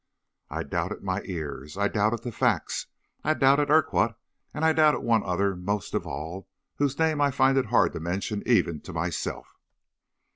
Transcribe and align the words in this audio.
I 0.49 0.63
doubted 0.63 1.03
my 1.03 1.21
ears; 1.25 1.77
I 1.77 1.87
doubted 1.87 2.23
the 2.23 2.31
facts; 2.31 2.87
I 3.23 3.35
doubted 3.35 3.69
Urquhart, 3.69 4.15
and 4.51 4.65
I 4.65 4.73
doubted 4.73 5.01
one 5.01 5.21
other 5.23 5.55
most 5.55 5.93
of 5.93 6.07
all 6.07 6.47
whose 6.77 6.97
name 6.97 7.21
I 7.21 7.29
find 7.29 7.55
it 7.55 7.67
hard 7.67 7.93
to 7.93 7.99
mention 7.99 8.41
even 8.47 8.81
to 8.81 8.93
myself. 8.93 9.59